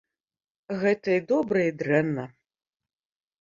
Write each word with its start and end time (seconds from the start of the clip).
Гэта 0.83 1.07
і 1.17 1.23
добра 1.33 1.59
і 1.67 1.75
дрэнна. 1.83 2.25